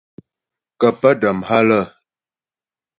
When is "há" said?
1.47-1.57